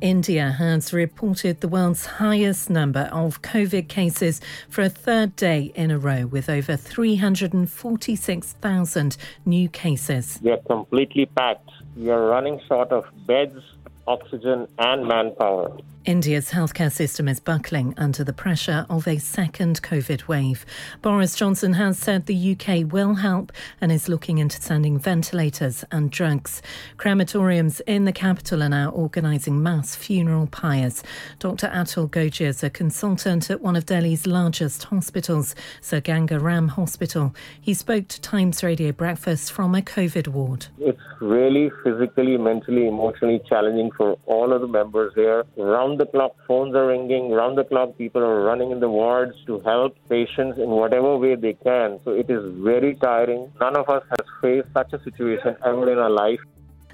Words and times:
India 0.00 0.54
has 0.58 0.92
reported 0.92 1.60
the 1.60 1.68
world's 1.68 2.04
highest 2.04 2.68
number 2.68 3.08
of 3.12 3.40
COVID 3.40 3.88
cases 3.88 4.42
for 4.68 4.82
a 4.82 4.90
third 4.90 5.34
day 5.36 5.72
in 5.74 5.90
a 5.90 5.98
row, 5.98 6.26
with 6.26 6.50
over 6.50 6.76
346,000 6.76 9.16
new 9.46 9.70
cases. 9.70 10.38
We 10.42 10.50
are 10.50 10.58
completely 10.58 11.24
packed. 11.26 11.70
We 11.96 12.10
are 12.10 12.26
running 12.26 12.60
short 12.68 12.92
of 12.92 13.06
beds, 13.26 13.62
oxygen, 14.06 14.66
and 14.78 15.06
manpower. 15.06 15.76
India's 16.06 16.52
healthcare 16.52 16.92
system 16.92 17.26
is 17.26 17.40
buckling 17.40 17.92
under 17.96 18.22
the 18.22 18.32
pressure 18.32 18.86
of 18.88 19.08
a 19.08 19.18
second 19.18 19.82
COVID 19.82 20.28
wave. 20.28 20.64
Boris 21.02 21.34
Johnson 21.34 21.72
has 21.72 21.98
said 21.98 22.26
the 22.26 22.52
UK 22.52 22.92
will 22.92 23.14
help 23.14 23.50
and 23.80 23.90
is 23.90 24.08
looking 24.08 24.38
into 24.38 24.62
sending 24.62 25.00
ventilators 25.00 25.84
and 25.90 26.12
drugs. 26.12 26.62
Crematoriums 26.96 27.80
in 27.88 28.04
the 28.04 28.12
capital 28.12 28.62
are 28.62 28.68
now 28.68 28.90
organising 28.90 29.60
mass 29.60 29.96
funeral 29.96 30.46
pyres. 30.46 31.02
Dr. 31.40 31.66
Atul 31.68 32.08
Gogia 32.08 32.46
is 32.46 32.62
a 32.62 32.70
consultant 32.70 33.50
at 33.50 33.60
one 33.60 33.74
of 33.74 33.86
Delhi's 33.86 34.28
largest 34.28 34.84
hospitals, 34.84 35.56
Sir 35.80 36.00
Ganga 36.00 36.38
Ram 36.38 36.68
Hospital. 36.68 37.34
He 37.60 37.74
spoke 37.74 38.06
to 38.08 38.20
Times 38.20 38.62
Radio 38.62 38.92
Breakfast 38.92 39.50
from 39.50 39.74
a 39.74 39.82
COVID 39.82 40.28
ward. 40.28 40.68
It's 40.78 41.00
really 41.20 41.70
physically, 41.82 42.36
mentally, 42.36 42.86
emotionally 42.86 43.40
challenging 43.48 43.90
for 43.96 44.18
all 44.26 44.52
of 44.52 44.60
the 44.60 44.68
members 44.68 45.12
here. 45.14 45.44
Round 45.56 45.98
the 45.98 46.06
clock, 46.06 46.32
phones 46.46 46.74
are 46.74 46.86
ringing. 46.86 47.30
Round 47.30 47.56
the 47.56 47.64
clock, 47.64 47.96
people 47.98 48.22
are 48.22 48.42
running 48.42 48.70
in 48.70 48.80
the 48.80 48.88
wards 48.88 49.34
to 49.46 49.60
help 49.60 49.96
patients 50.08 50.58
in 50.58 50.70
whatever 50.70 51.16
way 51.16 51.34
they 51.34 51.54
can. 51.54 51.98
So 52.04 52.12
it 52.12 52.30
is 52.30 52.42
very 52.62 52.94
tiring. 52.96 53.52
None 53.60 53.76
of 53.76 53.88
us 53.88 54.02
has 54.10 54.26
faced 54.40 54.68
such 54.74 54.92
a 54.92 55.02
situation 55.02 55.56
ever 55.64 55.92
in 55.92 55.98
our 55.98 56.10
life. 56.10 56.40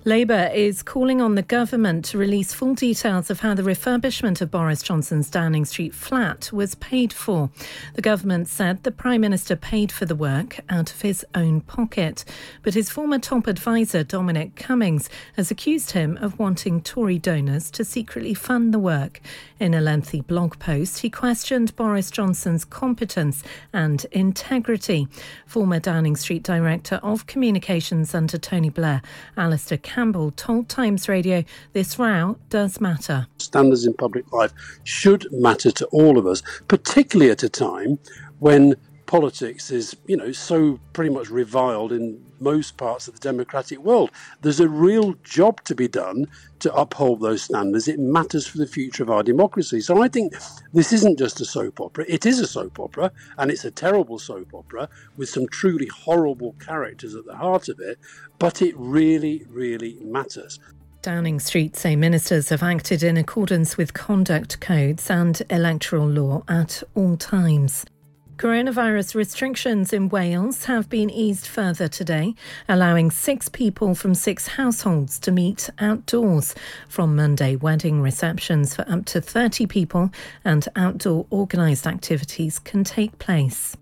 Labour 0.04 0.50
is 0.52 0.82
calling 0.82 1.20
on 1.20 1.36
the 1.36 1.42
government 1.42 2.04
to 2.06 2.18
release 2.18 2.52
full 2.52 2.74
details 2.74 3.30
of 3.30 3.38
how 3.38 3.54
the 3.54 3.62
refurbishment 3.62 4.40
of 4.40 4.50
Boris 4.50 4.82
Johnson's 4.82 5.30
Downing 5.30 5.64
Street 5.64 5.94
flat 5.94 6.50
was 6.52 6.74
paid 6.74 7.12
for. 7.12 7.50
The 7.94 8.02
government 8.02 8.48
said 8.48 8.82
the 8.82 8.90
Prime 8.90 9.20
Minister 9.20 9.54
paid 9.54 9.92
for 9.92 10.04
the 10.04 10.16
work 10.16 10.58
out 10.68 10.92
of 10.92 11.02
his 11.02 11.24
own 11.36 11.60
pocket, 11.60 12.24
but 12.64 12.74
his 12.74 12.90
former 12.90 13.20
top 13.20 13.46
advisor, 13.46 14.02
Dominic 14.02 14.56
Cummings, 14.56 15.08
has 15.36 15.52
accused 15.52 15.92
him 15.92 16.16
of 16.20 16.36
wanting 16.36 16.80
Tory 16.80 17.20
donors 17.20 17.70
to 17.70 17.84
secretly 17.84 18.34
fund 18.34 18.74
the 18.74 18.80
work. 18.80 19.20
In 19.60 19.72
a 19.72 19.80
lengthy 19.80 20.20
blog 20.20 20.58
post, 20.58 20.98
he 20.98 21.10
questioned 21.10 21.76
Boris 21.76 22.10
Johnson's 22.10 22.64
competence 22.64 23.44
and 23.72 24.04
integrity. 24.10 25.06
Former 25.46 25.78
Downing 25.78 26.16
Street 26.16 26.42
Director 26.42 26.96
of 27.04 27.28
Communications 27.28 28.16
under 28.16 28.36
Tony 28.36 28.68
Blair, 28.68 29.00
Alastair 29.36 29.78
Campbell 29.94 30.30
told 30.30 30.70
Times 30.70 31.06
Radio 31.06 31.44
this 31.74 31.98
row 31.98 32.38
does 32.48 32.80
matter. 32.80 33.26
Standards 33.36 33.84
in 33.84 33.92
public 33.92 34.32
life 34.32 34.50
should 34.84 35.26
matter 35.30 35.70
to 35.70 35.84
all 35.88 36.16
of 36.16 36.26
us, 36.26 36.42
particularly 36.66 37.30
at 37.30 37.42
a 37.42 37.48
time 37.50 37.98
when 38.38 38.74
politics 39.12 39.70
is, 39.70 39.94
you 40.06 40.16
know, 40.16 40.32
so 40.32 40.80
pretty 40.94 41.10
much 41.10 41.28
reviled 41.28 41.92
in 41.92 42.18
most 42.40 42.78
parts 42.78 43.08
of 43.08 43.12
the 43.12 43.20
democratic 43.20 43.78
world. 43.78 44.10
There's 44.40 44.58
a 44.58 44.70
real 44.70 45.12
job 45.22 45.62
to 45.64 45.74
be 45.74 45.86
done 45.86 46.26
to 46.60 46.74
uphold 46.74 47.20
those 47.20 47.42
standards. 47.42 47.88
It 47.88 47.98
matters 47.98 48.46
for 48.46 48.56
the 48.56 48.66
future 48.66 49.02
of 49.02 49.10
our 49.10 49.22
democracy. 49.22 49.82
So 49.82 50.02
I 50.02 50.08
think 50.08 50.32
this 50.72 50.94
isn't 50.94 51.18
just 51.18 51.42
a 51.42 51.44
soap 51.44 51.78
opera. 51.78 52.06
It 52.08 52.24
is 52.24 52.40
a 52.40 52.46
soap 52.46 52.80
opera, 52.80 53.12
and 53.36 53.50
it's 53.50 53.66
a 53.66 53.70
terrible 53.70 54.18
soap 54.18 54.54
opera 54.54 54.88
with 55.18 55.28
some 55.28 55.46
truly 55.46 55.88
horrible 55.88 56.54
characters 56.54 57.14
at 57.14 57.26
the 57.26 57.36
heart 57.36 57.68
of 57.68 57.80
it, 57.80 57.98
but 58.38 58.62
it 58.62 58.74
really, 58.78 59.44
really 59.50 59.98
matters. 60.00 60.58
Downing 61.02 61.38
Street 61.38 61.76
say 61.76 61.96
ministers 61.96 62.48
have 62.48 62.62
acted 62.62 63.02
in 63.02 63.18
accordance 63.18 63.76
with 63.76 63.92
conduct 63.92 64.58
codes 64.60 65.10
and 65.10 65.42
electoral 65.50 66.08
law 66.08 66.44
at 66.48 66.82
all 66.94 67.18
times. 67.18 67.84
Coronavirus 68.42 69.14
restrictions 69.14 69.92
in 69.92 70.08
Wales 70.08 70.64
have 70.64 70.88
been 70.88 71.08
eased 71.10 71.46
further 71.46 71.86
today, 71.86 72.34
allowing 72.68 73.08
six 73.08 73.48
people 73.48 73.94
from 73.94 74.16
six 74.16 74.48
households 74.48 75.20
to 75.20 75.30
meet 75.30 75.70
outdoors. 75.78 76.52
From 76.88 77.14
Monday, 77.14 77.54
wedding 77.54 78.02
receptions 78.02 78.74
for 78.74 78.84
up 78.90 79.04
to 79.04 79.20
30 79.20 79.68
people 79.68 80.10
and 80.44 80.66
outdoor 80.74 81.24
organised 81.30 81.86
activities 81.86 82.58
can 82.58 82.82
take 82.82 83.16
place. 83.20 83.76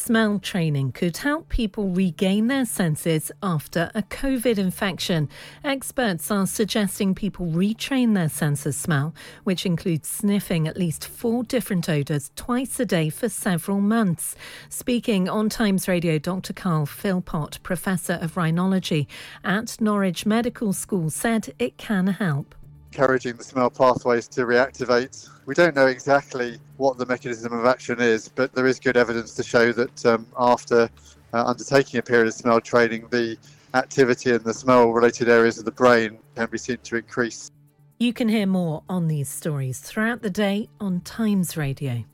Smell 0.00 0.38
training 0.38 0.92
could 0.92 1.16
help 1.16 1.48
people 1.48 1.88
regain 1.88 2.46
their 2.46 2.64
senses 2.64 3.32
after 3.42 3.90
a 3.96 4.02
COVID 4.04 4.56
infection. 4.56 5.28
Experts 5.64 6.30
are 6.30 6.46
suggesting 6.46 7.16
people 7.16 7.46
retrain 7.46 8.14
their 8.14 8.28
sense 8.28 8.64
of 8.64 8.76
smell, 8.76 9.12
which 9.42 9.66
includes 9.66 10.08
sniffing 10.08 10.68
at 10.68 10.76
least 10.76 11.04
four 11.04 11.42
different 11.42 11.88
odours 11.88 12.30
twice 12.36 12.78
a 12.78 12.86
day 12.86 13.10
for 13.10 13.28
several 13.28 13.80
months. 13.80 14.36
Speaking 14.68 15.28
on 15.28 15.48
Times 15.48 15.88
Radio, 15.88 16.16
Dr. 16.16 16.52
Carl 16.52 16.86
Philpott, 16.86 17.58
Professor 17.64 18.20
of 18.22 18.36
Rhinology 18.36 19.08
at 19.42 19.80
Norwich 19.80 20.24
Medical 20.24 20.72
School, 20.72 21.10
said 21.10 21.52
it 21.58 21.76
can 21.76 22.06
help 22.06 22.54
encouraging 22.92 23.36
the 23.36 23.44
smell 23.44 23.70
pathways 23.70 24.28
to 24.28 24.42
reactivate. 24.42 25.28
We 25.46 25.54
don't 25.54 25.74
know 25.74 25.86
exactly 25.86 26.58
what 26.76 26.98
the 26.98 27.06
mechanism 27.06 27.52
of 27.52 27.64
action 27.66 28.00
is, 28.00 28.28
but 28.28 28.52
there 28.54 28.66
is 28.66 28.78
good 28.78 28.96
evidence 28.96 29.34
to 29.34 29.42
show 29.42 29.72
that 29.72 30.06
um, 30.06 30.26
after 30.38 30.88
uh, 31.32 31.44
undertaking 31.44 31.98
a 31.98 32.02
period 32.02 32.28
of 32.28 32.34
smell 32.34 32.60
training, 32.60 33.06
the 33.10 33.36
activity 33.74 34.32
in 34.32 34.42
the 34.42 34.54
smell 34.54 34.90
related 34.90 35.28
areas 35.28 35.58
of 35.58 35.64
the 35.64 35.70
brain 35.70 36.18
can 36.34 36.48
be 36.50 36.58
seen 36.58 36.78
to 36.84 36.96
increase. 36.96 37.50
You 37.98 38.12
can 38.12 38.28
hear 38.28 38.46
more 38.46 38.84
on 38.88 39.08
these 39.08 39.28
stories 39.28 39.80
throughout 39.80 40.22
the 40.22 40.30
day 40.30 40.68
on 40.80 41.00
Times 41.00 41.56
Radio. 41.56 42.04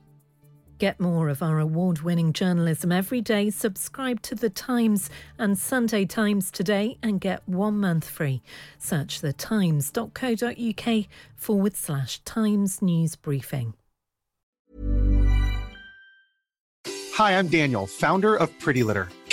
Get 0.79 0.99
more 0.99 1.29
of 1.29 1.43
our 1.43 1.59
award 1.59 2.01
winning 2.01 2.33
journalism 2.33 2.91
every 2.91 3.21
day. 3.21 3.51
Subscribe 3.51 4.21
to 4.23 4.35
The 4.35 4.51
Times 4.51 5.09
and 5.39 5.59
Sunday 5.59 6.05
Times 6.05 6.51
today 6.51 6.99
and 7.03 7.21
get 7.21 7.49
one 7.49 7.79
month 7.79 8.09
free. 8.09 8.43
Search 8.79 9.21
thetimes.co.uk 9.21 11.07
forward 11.37 11.77
slash 11.77 12.21
Times 12.21 12.83
News 12.83 13.17
Briefing. 13.17 13.75
Hi, 17.15 17.39
I'm 17.39 17.47
Daniel, 17.47 17.87
founder 17.87 18.35
of 18.35 18.51
Pretty 18.59 18.83
Litter. 18.83 19.09